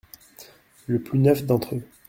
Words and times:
Le 0.87 0.99
plus 0.99 1.19
neuf 1.19 1.45
d’entre 1.45 1.75
eux. 1.75 1.83